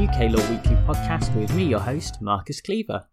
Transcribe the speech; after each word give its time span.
UK 0.00 0.30
Law 0.30 0.48
Weekly 0.48 0.76
podcast 0.86 1.34
with 1.34 1.52
me, 1.56 1.64
your 1.64 1.80
host, 1.80 2.22
Marcus 2.22 2.60
Cleaver. 2.60 3.08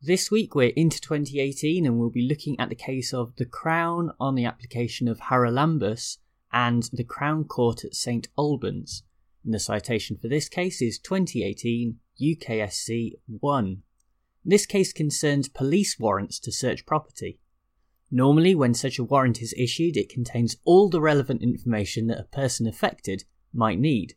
This 0.00 0.30
week 0.30 0.54
we're 0.54 0.72
into 0.76 1.00
2018 1.00 1.84
and 1.84 1.98
we'll 1.98 2.10
be 2.10 2.28
looking 2.28 2.54
at 2.60 2.68
the 2.68 2.76
case 2.76 3.12
of 3.12 3.34
the 3.34 3.44
Crown 3.44 4.12
on 4.20 4.36
the 4.36 4.44
application 4.44 5.08
of 5.08 5.18
Haralambous 5.18 6.18
and 6.52 6.88
the 6.92 7.02
Crown 7.02 7.42
Court 7.42 7.84
at 7.84 7.96
St 7.96 8.28
Albans. 8.38 9.02
And 9.44 9.52
the 9.52 9.58
citation 9.58 10.16
for 10.16 10.28
this 10.28 10.48
case 10.48 10.80
is 10.80 11.00
2018 11.00 11.96
UKSC 12.22 13.14
1. 13.26 13.82
This 14.44 14.64
case 14.64 14.92
concerns 14.92 15.48
police 15.48 15.98
warrants 15.98 16.38
to 16.38 16.52
search 16.52 16.86
property. 16.86 17.40
Normally, 18.12 18.54
when 18.54 18.74
such 18.74 19.00
a 19.00 19.04
warrant 19.04 19.42
is 19.42 19.56
issued, 19.58 19.96
it 19.96 20.08
contains 20.08 20.54
all 20.64 20.88
the 20.88 21.00
relevant 21.00 21.42
information 21.42 22.06
that 22.06 22.20
a 22.20 22.36
person 22.36 22.68
affected 22.68 23.24
might 23.52 23.80
need. 23.80 24.14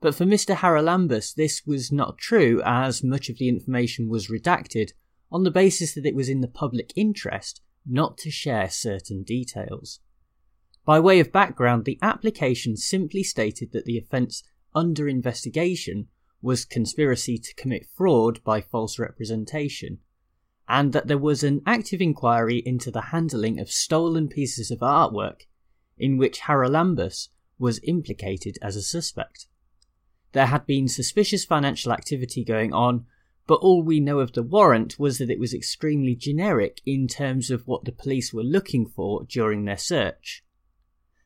But 0.00 0.14
for 0.14 0.24
Mr. 0.24 0.56
Haralambous, 0.56 1.34
this 1.34 1.66
was 1.66 1.92
not 1.92 2.16
true, 2.16 2.62
as 2.64 3.04
much 3.04 3.28
of 3.28 3.36
the 3.36 3.48
information 3.48 4.08
was 4.08 4.28
redacted 4.28 4.92
on 5.30 5.44
the 5.44 5.50
basis 5.50 5.94
that 5.94 6.06
it 6.06 6.14
was 6.14 6.28
in 6.28 6.40
the 6.40 6.48
public 6.48 6.92
interest 6.96 7.60
not 7.86 8.16
to 8.18 8.30
share 8.30 8.70
certain 8.70 9.22
details. 9.22 10.00
By 10.86 11.00
way 11.00 11.20
of 11.20 11.32
background, 11.32 11.84
the 11.84 11.98
application 12.00 12.76
simply 12.76 13.22
stated 13.22 13.72
that 13.72 13.84
the 13.84 13.98
offence 13.98 14.42
under 14.74 15.06
investigation 15.06 16.08
was 16.40 16.64
conspiracy 16.64 17.38
to 17.38 17.54
commit 17.54 17.86
fraud 17.94 18.42
by 18.42 18.62
false 18.62 18.98
representation, 18.98 19.98
and 20.66 20.92
that 20.92 21.08
there 21.08 21.18
was 21.18 21.42
an 21.42 21.60
active 21.66 22.00
inquiry 22.00 22.62
into 22.64 22.90
the 22.90 23.02
handling 23.12 23.60
of 23.60 23.70
stolen 23.70 24.28
pieces 24.28 24.70
of 24.70 24.78
artwork, 24.78 25.42
in 25.98 26.16
which 26.16 26.40
Haralambous 26.40 27.28
was 27.58 27.80
implicated 27.84 28.56
as 28.62 28.76
a 28.76 28.82
suspect. 28.82 29.46
There 30.32 30.46
had 30.46 30.66
been 30.66 30.88
suspicious 30.88 31.44
financial 31.44 31.92
activity 31.92 32.44
going 32.44 32.72
on, 32.72 33.06
but 33.46 33.60
all 33.60 33.82
we 33.82 33.98
know 33.98 34.20
of 34.20 34.32
the 34.32 34.42
warrant 34.42 34.98
was 34.98 35.18
that 35.18 35.30
it 35.30 35.40
was 35.40 35.52
extremely 35.52 36.14
generic 36.14 36.80
in 36.86 37.08
terms 37.08 37.50
of 37.50 37.66
what 37.66 37.84
the 37.84 37.92
police 37.92 38.32
were 38.32 38.44
looking 38.44 38.86
for 38.86 39.24
during 39.24 39.64
their 39.64 39.76
search. 39.76 40.44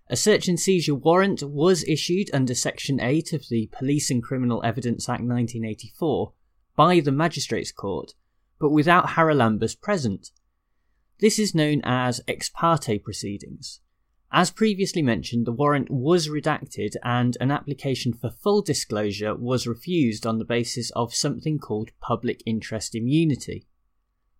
A 0.08 0.16
search 0.16 0.48
and 0.48 0.60
seizure 0.60 0.94
warrant 0.94 1.42
was 1.42 1.84
issued 1.84 2.30
under 2.32 2.54
Section 2.54 3.00
8 3.00 3.32
of 3.32 3.48
the 3.48 3.68
Police 3.72 4.10
and 4.10 4.22
Criminal 4.22 4.62
Evidence 4.64 5.08
Act 5.08 5.22
1984 5.22 6.32
by 6.76 7.00
the 7.00 7.12
Magistrates 7.12 7.72
Court, 7.72 8.14
but 8.58 8.70
without 8.70 9.08
Haralambous 9.08 9.78
present. 9.80 10.30
This 11.20 11.38
is 11.38 11.54
known 11.54 11.80
as 11.84 12.20
ex 12.26 12.48
parte 12.48 12.98
proceedings. 12.98 13.80
As 14.36 14.50
previously 14.50 15.00
mentioned, 15.00 15.46
the 15.46 15.52
warrant 15.52 15.88
was 15.92 16.26
redacted 16.26 16.96
and 17.04 17.36
an 17.40 17.52
application 17.52 18.12
for 18.12 18.30
full 18.30 18.62
disclosure 18.62 19.32
was 19.36 19.64
refused 19.64 20.26
on 20.26 20.40
the 20.40 20.44
basis 20.44 20.90
of 20.90 21.14
something 21.14 21.60
called 21.60 21.92
public 22.00 22.42
interest 22.44 22.96
immunity. 22.96 23.68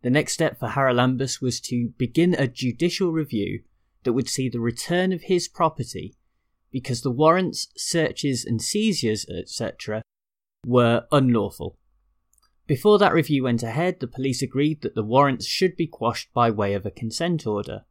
The 0.02 0.10
next 0.10 0.32
step 0.32 0.58
for 0.58 0.70
Haralambous 0.70 1.40
was 1.40 1.60
to 1.60 1.90
begin 1.96 2.34
a 2.34 2.48
judicial 2.48 3.12
review 3.12 3.62
that 4.02 4.14
would 4.14 4.28
see 4.28 4.48
the 4.48 4.58
return 4.58 5.12
of 5.12 5.22
his 5.22 5.46
property 5.46 6.16
because 6.72 7.02
the 7.02 7.12
warrants, 7.12 7.68
searches, 7.76 8.44
and 8.44 8.60
seizures, 8.60 9.24
etc., 9.28 10.02
were 10.66 11.06
unlawful. 11.12 11.78
Before 12.66 12.98
that 12.98 13.14
review 13.14 13.44
went 13.44 13.62
ahead, 13.62 14.00
the 14.00 14.08
police 14.08 14.42
agreed 14.42 14.82
that 14.82 14.96
the 14.96 15.04
warrants 15.04 15.46
should 15.46 15.76
be 15.76 15.86
quashed 15.86 16.32
by 16.34 16.50
way 16.50 16.74
of 16.74 16.84
a 16.84 16.90
consent 16.90 17.46
order. 17.46 17.84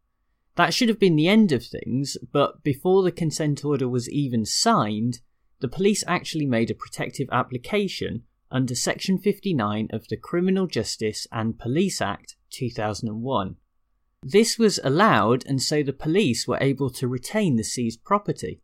That 0.55 0.73
should 0.73 0.89
have 0.89 0.99
been 0.99 1.15
the 1.15 1.27
end 1.27 1.51
of 1.51 1.65
things, 1.65 2.17
but 2.31 2.63
before 2.63 3.01
the 3.01 3.11
consent 3.11 3.65
order 3.65 3.89
was 3.89 4.09
even 4.09 4.45
signed, 4.45 5.19
the 5.59 5.67
police 5.67 6.03
actually 6.07 6.45
made 6.45 6.69
a 6.69 6.75
protective 6.75 7.27
application 7.31 8.23
under 8.51 8.75
Section 8.75 9.17
59 9.17 9.87
of 9.91 10.07
the 10.09 10.17
Criminal 10.17 10.67
Justice 10.67 11.25
and 11.31 11.57
Police 11.57 12.01
Act 12.01 12.35
2001. 12.51 13.55
This 14.21 14.59
was 14.59 14.79
allowed, 14.83 15.43
and 15.47 15.61
so 15.61 15.81
the 15.81 15.91
police 15.91 16.47
were 16.47 16.59
able 16.61 16.91
to 16.91 17.07
retain 17.07 17.55
the 17.55 17.63
seized 17.63 18.03
property. 18.03 18.61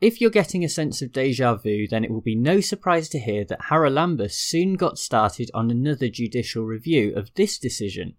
If 0.00 0.20
you're 0.20 0.30
getting 0.30 0.64
a 0.64 0.68
sense 0.68 1.02
of 1.02 1.12
deja 1.12 1.56
vu, 1.56 1.88
then 1.88 2.04
it 2.04 2.10
will 2.10 2.20
be 2.20 2.36
no 2.36 2.60
surprise 2.60 3.08
to 3.08 3.18
hear 3.18 3.44
that 3.46 3.62
Haralambous 3.62 4.34
soon 4.34 4.74
got 4.74 4.98
started 4.98 5.50
on 5.52 5.70
another 5.70 6.08
judicial 6.08 6.62
review 6.62 7.12
of 7.16 7.34
this 7.34 7.58
decision. 7.58 8.14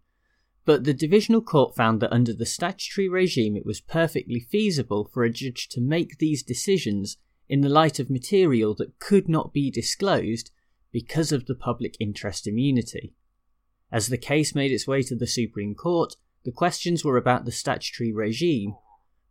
But 0.69 0.83
the 0.83 0.93
Divisional 0.93 1.41
Court 1.41 1.75
found 1.75 1.99
that 1.99 2.13
under 2.13 2.31
the 2.31 2.45
statutory 2.45 3.09
regime 3.09 3.55
it 3.57 3.65
was 3.65 3.81
perfectly 3.81 4.39
feasible 4.39 5.09
for 5.11 5.23
a 5.23 5.31
judge 5.31 5.67
to 5.69 5.81
make 5.81 6.19
these 6.19 6.43
decisions 6.43 7.17
in 7.47 7.61
the 7.61 7.69
light 7.69 7.97
of 7.97 8.11
material 8.11 8.75
that 8.75 8.99
could 8.99 9.27
not 9.27 9.51
be 9.51 9.71
disclosed 9.71 10.51
because 10.91 11.31
of 11.31 11.47
the 11.47 11.55
public 11.55 11.97
interest 11.99 12.45
immunity. 12.45 13.15
As 13.91 14.09
the 14.09 14.17
case 14.19 14.53
made 14.53 14.71
its 14.71 14.85
way 14.85 15.01
to 15.01 15.15
the 15.15 15.25
Supreme 15.25 15.73
Court, 15.73 16.15
the 16.43 16.51
questions 16.51 17.03
were 17.03 17.17
about 17.17 17.45
the 17.45 17.51
statutory 17.51 18.13
regime, 18.13 18.75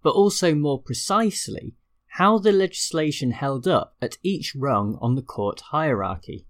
but 0.02 0.16
also 0.16 0.56
more 0.56 0.82
precisely 0.82 1.76
how 2.16 2.38
the 2.38 2.50
legislation 2.50 3.30
held 3.30 3.68
up 3.68 3.94
at 4.02 4.18
each 4.24 4.56
rung 4.56 4.98
on 5.00 5.14
the 5.14 5.22
court 5.22 5.60
hierarchy. 5.70 6.48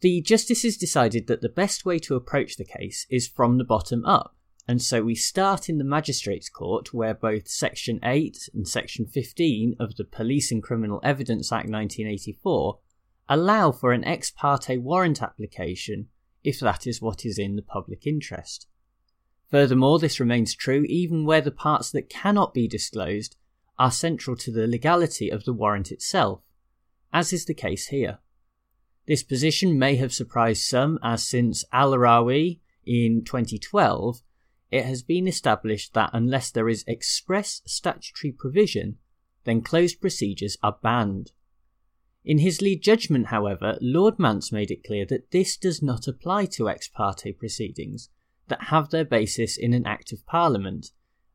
The 0.00 0.20
justices 0.20 0.76
decided 0.76 1.26
that 1.26 1.40
the 1.40 1.48
best 1.48 1.84
way 1.84 1.98
to 2.00 2.14
approach 2.14 2.56
the 2.56 2.64
case 2.64 3.06
is 3.10 3.26
from 3.26 3.58
the 3.58 3.64
bottom 3.64 4.04
up, 4.04 4.36
and 4.68 4.80
so 4.80 5.02
we 5.02 5.14
start 5.14 5.68
in 5.68 5.78
the 5.78 5.84
Magistrates 5.84 6.48
Court, 6.48 6.94
where 6.94 7.14
both 7.14 7.48
Section 7.48 7.98
8 8.04 8.50
and 8.54 8.68
Section 8.68 9.06
15 9.06 9.74
of 9.80 9.96
the 9.96 10.04
Police 10.04 10.52
and 10.52 10.62
Criminal 10.62 11.00
Evidence 11.02 11.50
Act 11.50 11.68
1984 11.70 12.78
allow 13.28 13.72
for 13.72 13.92
an 13.92 14.04
ex 14.04 14.30
parte 14.30 14.76
warrant 14.78 15.20
application 15.20 16.08
if 16.44 16.60
that 16.60 16.86
is 16.86 17.02
what 17.02 17.24
is 17.26 17.38
in 17.38 17.56
the 17.56 17.62
public 17.62 18.06
interest. 18.06 18.66
Furthermore, 19.50 19.98
this 19.98 20.20
remains 20.20 20.54
true 20.54 20.84
even 20.88 21.24
where 21.24 21.40
the 21.40 21.50
parts 21.50 21.90
that 21.90 22.08
cannot 22.08 22.54
be 22.54 22.68
disclosed 22.68 23.36
are 23.78 23.90
central 23.90 24.36
to 24.36 24.52
the 24.52 24.66
legality 24.66 25.30
of 25.30 25.44
the 25.44 25.52
warrant 25.52 25.90
itself, 25.90 26.42
as 27.12 27.32
is 27.32 27.46
the 27.46 27.54
case 27.54 27.88
here. 27.88 28.18
This 29.08 29.22
position 29.22 29.78
may 29.78 29.96
have 29.96 30.12
surprised 30.12 30.64
some, 30.64 30.98
as 31.02 31.26
since 31.26 31.64
Al 31.72 31.92
Rawi 31.92 32.60
in 32.84 33.24
2012, 33.24 34.20
it 34.70 34.84
has 34.84 35.02
been 35.02 35.26
established 35.26 35.94
that 35.94 36.10
unless 36.12 36.50
there 36.50 36.68
is 36.68 36.84
express 36.86 37.62
statutory 37.64 38.32
provision, 38.32 38.98
then 39.44 39.62
closed 39.62 40.02
procedures 40.02 40.58
are 40.62 40.76
banned. 40.82 41.32
In 42.22 42.40
his 42.40 42.60
lead 42.60 42.82
judgment, 42.82 43.28
however, 43.28 43.78
Lord 43.80 44.18
Mance 44.18 44.52
made 44.52 44.70
it 44.70 44.84
clear 44.84 45.06
that 45.06 45.30
this 45.30 45.56
does 45.56 45.82
not 45.82 46.06
apply 46.06 46.44
to 46.56 46.68
ex 46.68 46.86
parte 46.86 47.32
proceedings, 47.32 48.10
that 48.48 48.64
have 48.64 48.90
their 48.90 49.06
basis 49.06 49.56
in 49.56 49.72
an 49.72 49.86
Act 49.86 50.12
of 50.12 50.26
Parliament 50.26 50.90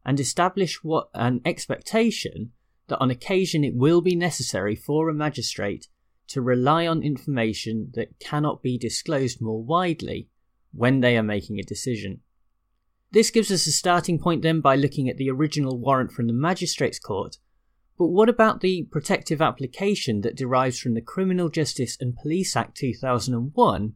and 0.05 0.19
establish 0.19 0.83
what 0.83 1.09
an 1.15 1.41
expectation 1.43 2.51
that 2.87 2.99
on 2.99 3.09
occasion 3.09 3.63
it 3.63 3.73
will 3.73 4.01
be 4.01 4.15
necessary 4.15 4.75
for 4.75 5.09
a 5.09 5.13
magistrate 5.13 5.87
to 6.27 6.41
rely 6.41 6.87
on 6.87 7.03
information 7.03 7.91
that 7.93 8.19
cannot 8.19 8.61
be 8.61 8.77
disclosed 8.77 9.41
more 9.41 9.61
widely 9.61 10.29
when 10.71 11.01
they 11.01 11.17
are 11.17 11.23
making 11.23 11.59
a 11.59 11.63
decision. 11.63 12.21
This 13.11 13.29
gives 13.29 13.51
us 13.51 13.67
a 13.67 13.71
starting 13.71 14.17
point 14.19 14.41
then 14.41 14.61
by 14.61 14.75
looking 14.75 15.07
at 15.07 15.17
the 15.17 15.29
original 15.29 15.77
warrant 15.77 16.11
from 16.11 16.27
the 16.27 16.33
Magistrates 16.33 16.99
Court. 16.99 17.37
But 17.97 18.07
what 18.07 18.29
about 18.29 18.61
the 18.61 18.87
protective 18.91 19.41
application 19.41 20.21
that 20.21 20.35
derives 20.35 20.79
from 20.79 20.95
the 20.95 21.01
Criminal 21.01 21.49
Justice 21.49 21.95
and 21.99 22.15
Police 22.15 22.55
Act 22.55 22.75
2001 22.75 23.93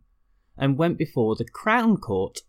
and 0.57 0.77
went 0.77 0.97
before 0.97 1.35
the 1.35 1.45
Crown 1.45 1.97
Court 1.97 2.41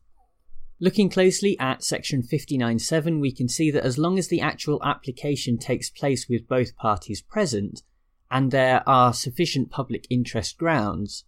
Looking 0.80 1.08
closely 1.08 1.58
at 1.58 1.82
section 1.82 2.22
59.7, 2.22 3.20
we 3.20 3.32
can 3.32 3.48
see 3.48 3.72
that 3.72 3.82
as 3.82 3.98
long 3.98 4.16
as 4.16 4.28
the 4.28 4.40
actual 4.40 4.80
application 4.84 5.58
takes 5.58 5.90
place 5.90 6.28
with 6.28 6.46
both 6.46 6.76
parties 6.76 7.20
present, 7.20 7.82
and 8.30 8.50
there 8.50 8.86
are 8.88 9.12
sufficient 9.14 9.70
public 9.70 10.06
interest 10.10 10.58
grounds, 10.58 11.24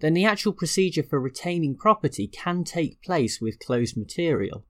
then 0.00 0.14
the 0.14 0.24
actual 0.24 0.52
procedure 0.52 1.02
for 1.02 1.20
retaining 1.20 1.76
property 1.76 2.26
can 2.26 2.64
take 2.64 3.02
place 3.02 3.40
with 3.40 3.58
closed 3.58 3.96
material. 3.96 4.64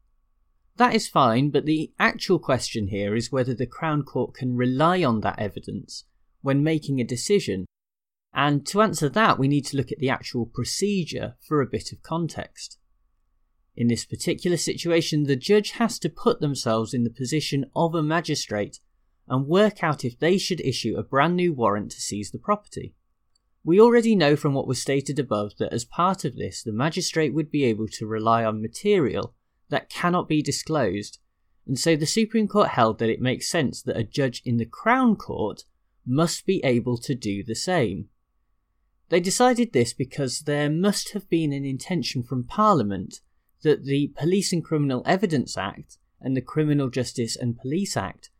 That 0.76 0.94
is 0.94 1.08
fine, 1.08 1.50
but 1.50 1.66
the 1.66 1.92
actual 1.98 2.38
question 2.38 2.88
here 2.88 3.14
is 3.14 3.30
whether 3.30 3.54
the 3.54 3.66
Crown 3.66 4.02
Court 4.02 4.34
can 4.34 4.56
rely 4.56 5.04
on 5.04 5.20
that 5.20 5.38
evidence 5.38 6.04
when 6.42 6.64
making 6.64 7.00
a 7.00 7.04
decision. 7.04 7.66
And 8.32 8.66
to 8.66 8.82
answer 8.82 9.08
that, 9.08 9.38
we 9.38 9.46
need 9.46 9.64
to 9.66 9.76
look 9.76 9.92
at 9.92 9.98
the 9.98 10.10
actual 10.10 10.46
procedure 10.46 11.36
for 11.46 11.60
a 11.60 11.66
bit 11.66 11.92
of 11.92 12.02
context. 12.02 12.78
In 13.76 13.88
this 13.88 14.04
particular 14.04 14.56
situation, 14.56 15.24
the 15.24 15.36
judge 15.36 15.72
has 15.72 15.98
to 16.00 16.08
put 16.08 16.40
themselves 16.40 16.94
in 16.94 17.04
the 17.04 17.10
position 17.10 17.66
of 17.74 17.94
a 17.94 18.02
magistrate 18.02 18.80
and 19.28 19.46
work 19.46 19.82
out 19.82 20.04
if 20.04 20.18
they 20.18 20.38
should 20.38 20.60
issue 20.60 20.96
a 20.96 21.02
brand 21.02 21.36
new 21.36 21.52
warrant 21.52 21.90
to 21.92 22.00
seize 22.00 22.30
the 22.30 22.38
property. 22.38 22.94
We 23.64 23.80
already 23.80 24.14
know 24.14 24.36
from 24.36 24.52
what 24.52 24.66
was 24.66 24.80
stated 24.80 25.18
above 25.18 25.56
that 25.58 25.72
as 25.72 25.86
part 25.86 26.24
of 26.24 26.36
this, 26.36 26.62
the 26.62 26.72
magistrate 26.72 27.32
would 27.32 27.50
be 27.50 27.64
able 27.64 27.88
to 27.88 28.06
rely 28.06 28.44
on 28.44 28.60
material 28.60 29.34
that 29.70 29.88
cannot 29.88 30.28
be 30.28 30.42
disclosed, 30.42 31.18
and 31.66 31.78
so 31.78 31.96
the 31.96 32.06
Supreme 32.06 32.46
Court 32.46 32.68
held 32.68 32.98
that 32.98 33.08
it 33.08 33.22
makes 33.22 33.48
sense 33.48 33.80
that 33.82 33.96
a 33.96 34.04
judge 34.04 34.42
in 34.44 34.58
the 34.58 34.66
Crown 34.66 35.16
Court 35.16 35.64
must 36.04 36.44
be 36.44 36.62
able 36.62 36.98
to 36.98 37.14
do 37.14 37.42
the 37.42 37.54
same. 37.54 38.08
They 39.08 39.20
decided 39.20 39.72
this 39.72 39.94
because 39.94 40.40
there 40.40 40.68
must 40.68 41.12
have 41.12 41.28
been 41.30 41.52
an 41.52 41.64
intention 41.64 42.22
from 42.22 42.44
Parliament 42.44 43.20
that 43.62 43.84
the 43.84 44.12
Police 44.16 44.52
and 44.52 44.62
Criminal 44.62 45.02
Evidence 45.06 45.56
Act 45.56 45.96
and 46.20 46.36
the 46.36 46.42
Criminal 46.42 46.90
Justice 46.90 47.36
and 47.36 47.58
Police 47.58 47.96
Act 47.96 48.30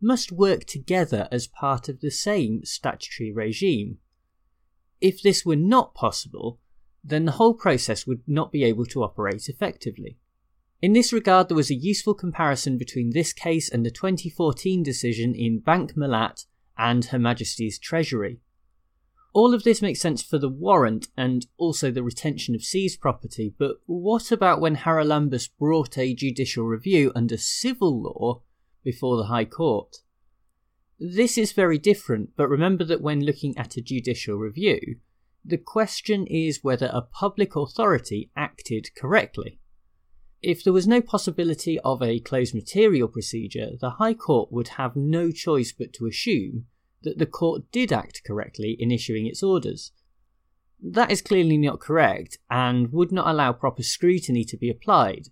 must 0.00 0.32
work 0.32 0.64
together 0.64 1.28
as 1.30 1.46
part 1.46 1.88
of 1.88 2.00
the 2.00 2.10
same 2.10 2.64
statutory 2.64 3.32
regime. 3.32 3.98
If 5.00 5.22
this 5.22 5.44
were 5.44 5.56
not 5.56 5.94
possible, 5.94 6.58
then 7.02 7.24
the 7.24 7.32
whole 7.32 7.54
process 7.54 8.06
would 8.06 8.22
not 8.26 8.52
be 8.52 8.64
able 8.64 8.86
to 8.86 9.02
operate 9.02 9.48
effectively. 9.48 10.18
In 10.82 10.92
this 10.94 11.12
regard, 11.12 11.48
there 11.48 11.56
was 11.56 11.70
a 11.70 11.74
useful 11.74 12.14
comparison 12.14 12.78
between 12.78 13.10
this 13.10 13.32
case 13.32 13.68
and 13.68 13.84
the 13.84 13.90
2014 13.90 14.82
decision 14.82 15.34
in 15.34 15.60
Bank 15.60 15.94
Mellat 15.94 16.46
and 16.78 17.06
Her 17.06 17.18
Majesty's 17.18 17.78
Treasury. 17.78 18.40
All 19.32 19.54
of 19.54 19.62
this 19.62 19.82
makes 19.82 20.00
sense 20.00 20.22
for 20.22 20.38
the 20.38 20.48
warrant 20.48 21.08
and 21.16 21.46
also 21.56 21.90
the 21.90 22.02
retention 22.02 22.54
of 22.54 22.64
seized 22.64 23.00
property, 23.00 23.54
but 23.58 23.76
what 23.86 24.32
about 24.32 24.60
when 24.60 24.76
Haralambous 24.76 25.48
brought 25.58 25.96
a 25.96 26.14
judicial 26.14 26.64
review 26.64 27.12
under 27.14 27.36
civil 27.36 28.02
law 28.02 28.42
before 28.82 29.16
the 29.16 29.24
High 29.24 29.44
Court? 29.44 29.96
This 30.98 31.38
is 31.38 31.52
very 31.52 31.78
different, 31.78 32.30
but 32.36 32.48
remember 32.48 32.84
that 32.84 33.00
when 33.00 33.24
looking 33.24 33.56
at 33.56 33.76
a 33.76 33.82
judicial 33.82 34.36
review, 34.36 34.96
the 35.44 35.58
question 35.58 36.26
is 36.26 36.62
whether 36.62 36.90
a 36.92 37.00
public 37.00 37.56
authority 37.56 38.30
acted 38.36 38.94
correctly. 38.94 39.58
If 40.42 40.64
there 40.64 40.72
was 40.72 40.86
no 40.86 41.00
possibility 41.00 41.78
of 41.80 42.02
a 42.02 42.20
closed 42.20 42.54
material 42.54 43.08
procedure, 43.08 43.70
the 43.80 43.90
High 43.90 44.14
Court 44.14 44.50
would 44.52 44.68
have 44.68 44.96
no 44.96 45.30
choice 45.30 45.72
but 45.72 45.92
to 45.94 46.06
assume 46.06 46.66
that 47.02 47.18
the 47.18 47.26
court 47.26 47.70
did 47.72 47.92
act 47.92 48.22
correctly 48.26 48.76
in 48.78 48.90
issuing 48.90 49.26
its 49.26 49.42
orders. 49.42 49.92
That 50.82 51.10
is 51.10 51.22
clearly 51.22 51.58
not 51.58 51.80
correct 51.80 52.38
and 52.50 52.92
would 52.92 53.12
not 53.12 53.28
allow 53.28 53.52
proper 53.52 53.82
scrutiny 53.82 54.44
to 54.44 54.56
be 54.56 54.70
applied. 54.70 55.28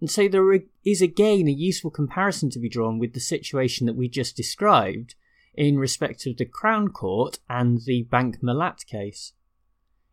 And 0.00 0.10
so 0.10 0.28
there 0.28 0.60
is 0.84 1.00
again 1.00 1.48
a 1.48 1.52
useful 1.52 1.90
comparison 1.90 2.50
to 2.50 2.58
be 2.58 2.68
drawn 2.68 2.98
with 2.98 3.14
the 3.14 3.20
situation 3.20 3.86
that 3.86 3.96
we 3.96 4.08
just 4.08 4.36
described 4.36 5.14
in 5.54 5.78
respect 5.78 6.26
of 6.26 6.36
the 6.36 6.44
Crown 6.44 6.88
Court 6.88 7.38
and 7.48 7.80
the 7.86 8.02
Bank 8.02 8.42
Mellat 8.42 8.84
case. 8.86 9.32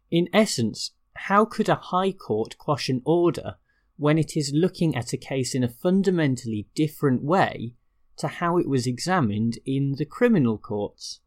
In 0.09 0.29
essence, 0.31 0.91
how 1.15 1.43
could 1.45 1.67
a 1.67 1.75
High 1.75 2.13
Court 2.13 2.57
quash 2.57 2.87
an 2.87 3.01
order 3.03 3.55
when 3.97 4.17
it 4.17 4.37
is 4.37 4.53
looking 4.53 4.95
at 4.95 5.13
a 5.13 5.17
case 5.17 5.53
in 5.53 5.63
a 5.63 5.69
fundamentally 5.69 6.67
different 6.75 7.23
way 7.23 7.75
to 8.17 8.27
how 8.27 8.57
it 8.57 8.67
was 8.67 8.87
examined 8.87 9.59
in 9.65 9.95
the 9.97 10.05
criminal 10.05 10.57
courts? 10.57 11.19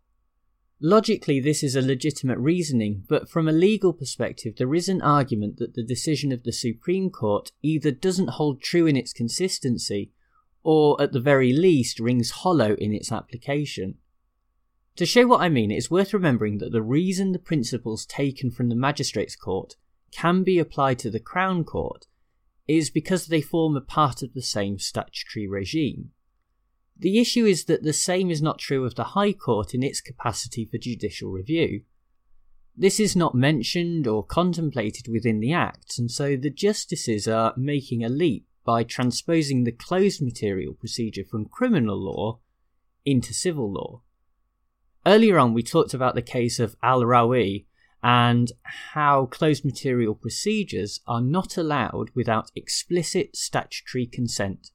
Logically, 0.81 1.41
this 1.41 1.63
is 1.63 1.75
a 1.75 1.81
legitimate 1.81 2.39
reasoning, 2.39 3.05
but 3.09 3.31
from 3.31 3.49
a 3.49 3.53
legal 3.53 3.95
perspective, 3.95 4.57
there 4.57 4.75
is 4.75 4.91
an 4.91 5.01
argument 5.01 5.57
that 5.57 5.75
the 5.75 5.83
decision 5.83 6.33
of 6.33 6.43
the 6.43 6.53
Supreme 6.53 7.09
Court 7.09 7.51
either 7.63 7.91
doesn't 7.91 8.31
hold 8.31 8.61
true 8.61 8.87
in 8.87 8.97
its 8.97 9.15
consistency, 9.15 10.13
or 10.63 11.01
at 11.01 11.13
the 11.13 11.21
very 11.21 11.53
least 11.53 11.99
rings 11.99 12.31
hollow 12.31 12.75
in 12.75 12.93
its 12.93 13.11
application. 13.11 13.95
To 14.97 15.07
show 15.07 15.27
what 15.27 15.41
I 15.41 15.49
mean, 15.49 15.71
it 15.71 15.77
is 15.77 15.91
worth 15.91 16.13
remembering 16.13 16.59
that 16.59 16.73
the 16.73 16.83
reason 16.83 17.33
the 17.33 17.39
principles 17.39 18.05
taken 18.05 18.51
from 18.51 18.69
the 18.69 18.75
Magistrates' 18.75 19.37
Court 19.37 19.77
can 20.11 20.43
be 20.43 20.59
applied 20.59 20.99
to 21.01 21.11
the 21.11 21.21
Crown 21.21 21.65
Court 21.65 22.07
is 22.69 22.91
because 22.91 23.27
they 23.27 23.41
form 23.41 23.77
a 23.77 23.81
part 23.81 24.23
of 24.23 24.35
the 24.35 24.43
same 24.43 24.79
statutory 24.79 25.47
regime. 25.47 26.11
The 26.99 27.19
issue 27.19 27.45
is 27.45 27.65
that 27.65 27.83
the 27.83 27.93
same 27.93 28.31
is 28.31 28.41
not 28.41 28.59
true 28.59 28.85
of 28.85 28.95
the 28.95 29.05
High 29.05 29.33
Court 29.33 29.75
in 29.75 29.83
its 29.83 30.01
capacity 30.01 30.65
for 30.65 30.79
judicial 30.79 31.31
review. 31.31 31.83
This 32.75 32.99
is 32.99 33.15
not 33.15 33.35
mentioned 33.35 34.07
or 34.07 34.25
contemplated 34.25 35.07
within 35.09 35.41
the 35.41 35.53
Act, 35.53 35.99
and 35.99 36.11
so 36.11 36.37
the 36.37 36.51
justices 36.51 37.27
are 37.29 37.55
making 37.57 38.05
a 38.05 38.09
leap 38.09 38.47
by 38.65 38.83
transposing 38.83 39.65
the 39.65 39.73
closed 39.73 40.21
material 40.21 40.75
procedure 40.75 41.25
from 41.25 41.47
criminal 41.47 41.97
law 41.97 42.39
into 43.05 43.33
civil 43.33 43.73
law. 43.73 44.03
Earlier 45.07 45.39
on, 45.39 45.55
we 45.55 45.63
talked 45.63 45.95
about 45.95 46.15
the 46.15 46.23
case 46.23 46.59
of 46.59 46.77
Al 46.83 47.03
Rawi 47.03 47.67
and 48.03 48.53
how 48.63 49.27
closed 49.27 49.65
material 49.65 50.15
procedures 50.15 51.01
are 51.07 51.21
not 51.21 51.57
allowed 51.57 52.11
without 52.15 52.51
explicit 52.57 53.37
statutory 53.37 54.07
consent. 54.07 54.71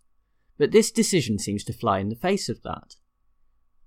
But 0.62 0.74
this 0.74 0.92
decision 0.92 1.40
seems 1.40 1.64
to 1.64 1.74
fly 1.74 1.98
in 1.98 2.10
the 2.10 2.16
face 2.16 2.48
of 2.48 2.62
that. 2.62 2.98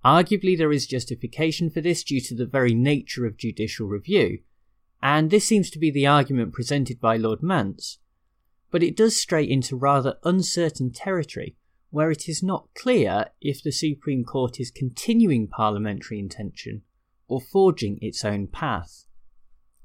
Arguably, 0.05 0.59
there 0.59 0.73
is 0.73 0.89
justification 0.89 1.71
for 1.71 1.81
this 1.81 2.03
due 2.03 2.21
to 2.23 2.35
the 2.35 2.47
very 2.47 2.75
nature 2.75 3.27
of 3.27 3.37
judicial 3.37 3.87
review, 3.87 4.41
and 5.01 5.31
this 5.31 5.45
seems 5.45 5.71
to 5.71 5.79
be 5.79 5.93
the 5.93 6.09
argument 6.09 6.53
presented 6.53 7.01
by 7.01 7.17
Lord 7.17 7.45
Mance. 7.45 7.99
But 8.73 8.83
it 8.83 8.97
does 8.97 9.17
stray 9.17 9.49
into 9.49 9.77
rather 9.77 10.19
uncertain 10.25 10.91
territory 10.91 11.55
where 11.91 12.11
it 12.11 12.29
is 12.29 12.43
not 12.43 12.75
clear 12.75 13.27
if 13.41 13.63
the 13.63 13.71
Supreme 13.71 14.25
Court 14.25 14.59
is 14.59 14.73
continuing 14.73 15.47
parliamentary 15.47 16.19
intention 16.19 16.83
or 17.29 17.41
forging 17.41 18.01
its 18.03 18.25
own 18.25 18.49
path. 18.49 19.07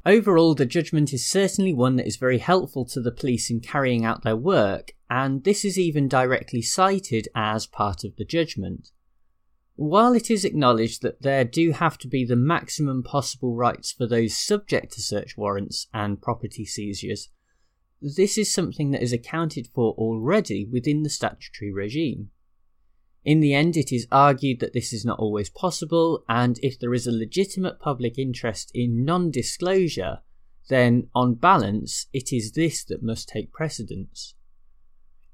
Overall, 0.06 0.56
the 0.56 0.66
judgment 0.66 1.12
is 1.14 1.30
certainly 1.30 1.74
one 1.74 1.98
that 1.98 2.08
is 2.08 2.16
very 2.16 2.38
helpful 2.38 2.86
to 2.86 3.02
the 3.02 3.12
police 3.12 3.50
in 3.50 3.60
carrying 3.60 4.06
out 4.06 4.24
their 4.24 4.36
work, 4.36 4.94
and 5.10 5.44
this 5.44 5.66
is 5.66 5.78
even 5.78 6.08
directly 6.08 6.62
cited 6.62 7.28
as 7.36 7.68
part 7.68 8.04
of 8.04 8.16
the 8.16 8.24
judgment. 8.24 8.92
While 9.76 10.14
it 10.14 10.30
is 10.30 10.46
acknowledged 10.46 11.02
that 11.02 11.22
there 11.22 11.46
do 11.46 11.72
have 11.72 11.98
to 12.00 12.08
be 12.08 12.26
the 12.26 12.36
maximum 12.36 13.04
possible 13.04 13.56
rights 13.56 13.92
for 13.92 14.08
those 14.08 14.38
subject 14.38 14.94
to 14.94 15.02
search 15.02 15.38
warrants 15.38 15.88
and 15.94 16.22
property 16.22 16.66
seizures, 16.66 17.30
this 18.02 18.38
is 18.38 18.54
something 18.54 18.92
that 18.92 19.02
is 19.02 19.14
accounted 19.14 19.68
for 19.68 19.94
already 19.94 20.66
within 20.66 21.04
the 21.04 21.10
statutory 21.10 21.72
regime. 21.72 22.30
In 23.26 23.42
the 23.42 23.54
end, 23.54 23.76
it 23.76 23.92
is 23.92 24.08
argued 24.12 24.60
that 24.60 24.74
this 24.74 24.94
is 24.94 25.04
not 25.04 25.20
always 25.20 25.50
possible, 25.50 26.24
and 26.30 26.58
if 26.64 26.80
there 26.80 26.94
is 26.94 27.06
a 27.06 27.12
legitimate 27.12 27.80
public 27.80 28.18
interest 28.18 28.72
in 28.74 29.04
non 29.04 29.30
disclosure, 29.30 30.20
then 30.70 31.10
on 31.14 31.36
balance, 31.36 32.08
it 32.14 32.32
is 32.32 32.54
this 32.54 32.84
that 32.86 33.04
must 33.04 33.28
take 33.28 33.52
precedence. 33.52 34.36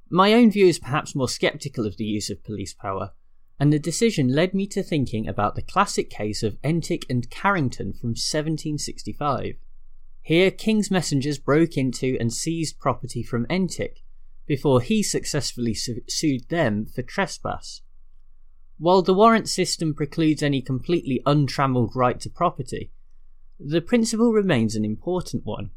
My 0.10 0.34
own 0.34 0.50
view 0.50 0.68
is 0.68 0.80
perhaps 0.80 1.16
more 1.16 1.30
sceptical 1.30 1.86
of 1.86 1.98
the 1.98 2.06
use 2.06 2.30
of 2.30 2.44
police 2.44 2.74
power, 2.74 3.12
and 3.60 3.72
the 3.72 3.80
decision 3.80 4.30
led 4.30 4.54
me 4.54 4.68
to 4.68 4.84
thinking 4.84 5.28
about 5.28 5.56
the 5.56 5.62
classic 5.62 6.10
case 6.10 6.42
of 6.42 6.62
Entick 6.62 7.04
and 7.10 7.30
Carrington 7.30 7.94
from 7.94 8.10
1765. 8.10 9.56
Here, 10.22 10.50
King's 10.50 10.90
messengers 10.90 11.38
broke 11.38 11.78
into 11.78 12.18
and 12.20 12.34
seized 12.34 12.80
property 12.80 13.22
from 13.22 13.46
Entick 13.46 14.02
before 14.46 14.82
he 14.82 15.02
successfully 15.02 15.74
su- 15.74 16.02
sued 16.08 16.48
them 16.50 16.86
for 16.86 17.02
trespass. 17.02 17.82
While 18.78 19.02
the 19.02 19.14
warrant 19.14 19.48
system 19.50 19.94
precludes 19.94 20.44
any 20.44 20.62
completely 20.62 21.22
untrammelled 21.26 21.96
right 21.96 22.20
to 22.20 22.30
property, 22.30 22.92
the 23.60 23.82
principle 23.82 24.34
remains 24.34 24.76
an 24.76 24.84
important 24.84 25.46
one. 25.46 25.72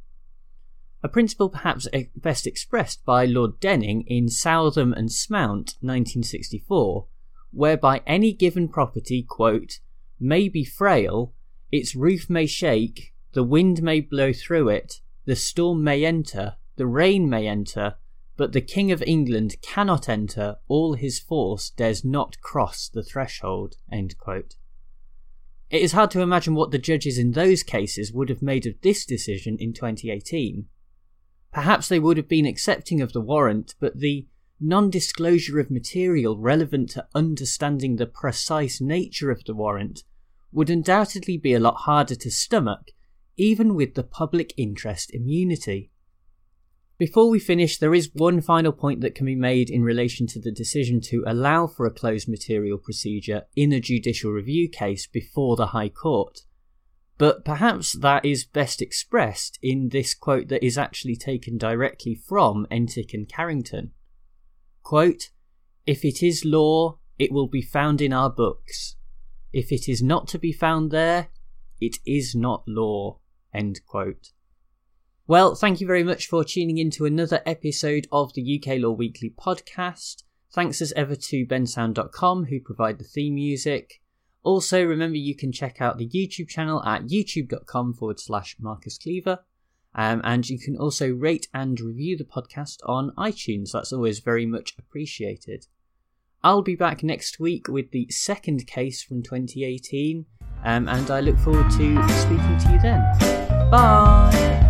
A 1.02 1.08
principle 1.08 1.48
perhaps 1.48 1.86
best 2.16 2.46
expressed 2.46 3.04
by 3.04 3.24
Lord 3.24 3.60
Denning 3.60 4.02
in 4.08 4.28
Southam 4.28 4.92
and 4.92 5.10
Smout 5.12 5.76
1964, 5.80 7.06
whereby 7.52 8.02
any 8.04 8.32
given 8.32 8.68
property, 8.68 9.22
quote, 9.22 9.78
may 10.18 10.48
be 10.48 10.64
frail, 10.64 11.32
its 11.70 11.94
roof 11.94 12.28
may 12.28 12.46
shake, 12.46 13.14
the 13.32 13.44
wind 13.44 13.80
may 13.80 14.00
blow 14.00 14.32
through 14.32 14.70
it, 14.70 15.00
the 15.24 15.36
storm 15.36 15.84
may 15.84 16.04
enter, 16.04 16.56
the 16.76 16.86
rain 16.86 17.28
may 17.30 17.46
enter, 17.46 17.94
but 18.38 18.52
the 18.52 18.62
King 18.62 18.90
of 18.90 19.02
England 19.02 19.56
cannot 19.60 20.08
enter, 20.08 20.56
all 20.68 20.94
his 20.94 21.18
force 21.18 21.68
dares 21.68 22.04
not 22.04 22.40
cross 22.40 22.88
the 22.88 23.02
threshold. 23.02 23.76
It 25.68 25.82
is 25.82 25.92
hard 25.92 26.10
to 26.12 26.22
imagine 26.22 26.54
what 26.54 26.70
the 26.70 26.78
judges 26.78 27.18
in 27.18 27.32
those 27.32 27.62
cases 27.62 28.12
would 28.12 28.30
have 28.30 28.40
made 28.40 28.64
of 28.64 28.80
this 28.80 29.04
decision 29.04 29.58
in 29.58 29.74
2018. 29.74 30.66
Perhaps 31.52 31.88
they 31.88 31.98
would 31.98 32.16
have 32.16 32.28
been 32.28 32.46
accepting 32.46 33.02
of 33.02 33.12
the 33.12 33.20
warrant, 33.20 33.74
but 33.80 33.98
the 33.98 34.26
non 34.58 34.88
disclosure 34.88 35.58
of 35.58 35.70
material 35.70 36.38
relevant 36.38 36.90
to 36.90 37.06
understanding 37.14 37.96
the 37.96 38.06
precise 38.06 38.80
nature 38.80 39.30
of 39.30 39.44
the 39.44 39.54
warrant 39.54 40.04
would 40.52 40.70
undoubtedly 40.70 41.36
be 41.36 41.52
a 41.52 41.60
lot 41.60 41.74
harder 41.80 42.14
to 42.14 42.30
stomach 42.30 42.92
even 43.38 43.74
with 43.74 43.94
the 43.94 44.02
public 44.02 44.52
interest 44.56 45.14
immunity. 45.14 45.90
Before 46.98 47.30
we 47.30 47.38
finish, 47.38 47.78
there 47.78 47.94
is 47.94 48.10
one 48.12 48.40
final 48.40 48.72
point 48.72 49.02
that 49.02 49.14
can 49.14 49.24
be 49.24 49.36
made 49.36 49.70
in 49.70 49.84
relation 49.84 50.26
to 50.28 50.40
the 50.40 50.50
decision 50.50 51.00
to 51.02 51.22
allow 51.28 51.68
for 51.68 51.86
a 51.86 51.92
closed 51.92 52.28
material 52.28 52.76
procedure 52.76 53.42
in 53.54 53.72
a 53.72 53.80
judicial 53.80 54.32
review 54.32 54.68
case 54.68 55.06
before 55.06 55.54
the 55.54 55.68
High 55.68 55.90
Court. 55.90 56.40
But 57.16 57.44
perhaps 57.44 57.92
that 57.92 58.24
is 58.24 58.44
best 58.44 58.82
expressed 58.82 59.60
in 59.62 59.90
this 59.90 60.12
quote 60.12 60.48
that 60.48 60.64
is 60.64 60.76
actually 60.76 61.14
taken 61.14 61.56
directly 61.56 62.16
from 62.16 62.66
Entick 62.68 63.14
and 63.14 63.28
Carrington. 63.28 63.92
Quote, 64.82 65.30
If 65.86 66.04
it 66.04 66.20
is 66.20 66.44
law, 66.44 66.98
it 67.16 67.30
will 67.30 67.48
be 67.48 67.62
found 67.62 68.00
in 68.00 68.12
our 68.12 68.30
books. 68.30 68.96
If 69.52 69.70
it 69.70 69.88
is 69.88 70.02
not 70.02 70.26
to 70.28 70.38
be 70.38 70.52
found 70.52 70.90
there, 70.90 71.28
it 71.80 71.98
is 72.04 72.34
not 72.34 72.64
law. 72.66 73.20
End 73.54 73.80
quote. 73.86 74.32
Well, 75.28 75.54
thank 75.54 75.82
you 75.82 75.86
very 75.86 76.02
much 76.02 76.26
for 76.26 76.42
tuning 76.42 76.78
in 76.78 76.90
to 76.92 77.04
another 77.04 77.42
episode 77.44 78.06
of 78.10 78.32
the 78.32 78.58
UK 78.58 78.78
Law 78.80 78.92
Weekly 78.92 79.28
podcast. 79.28 80.22
Thanks 80.54 80.80
as 80.80 80.90
ever 80.92 81.14
to 81.16 81.44
bensound.com 81.44 82.46
who 82.46 82.60
provide 82.60 82.96
the 82.96 83.04
theme 83.04 83.34
music. 83.34 84.00
Also, 84.42 84.82
remember 84.82 85.18
you 85.18 85.36
can 85.36 85.52
check 85.52 85.82
out 85.82 85.98
the 85.98 86.08
YouTube 86.08 86.48
channel 86.48 86.82
at 86.82 87.08
youtube.com 87.08 87.92
forward 87.92 88.18
slash 88.18 88.56
Marcus 88.58 88.96
Cleaver. 88.96 89.40
Um, 89.94 90.22
and 90.24 90.48
you 90.48 90.58
can 90.58 90.78
also 90.78 91.12
rate 91.12 91.48
and 91.52 91.78
review 91.78 92.16
the 92.16 92.24
podcast 92.24 92.78
on 92.86 93.12
iTunes. 93.18 93.72
That's 93.72 93.92
always 93.92 94.20
very 94.20 94.46
much 94.46 94.76
appreciated. 94.78 95.66
I'll 96.42 96.62
be 96.62 96.74
back 96.74 97.02
next 97.02 97.38
week 97.38 97.68
with 97.68 97.90
the 97.90 98.06
second 98.08 98.66
case 98.66 99.02
from 99.02 99.22
2018, 99.22 100.24
um, 100.64 100.88
and 100.88 101.10
I 101.10 101.20
look 101.20 101.38
forward 101.40 101.70
to 101.72 102.08
speaking 102.08 102.58
to 102.58 102.70
you 102.72 102.80
then. 102.80 103.70
Bye! 103.70 104.67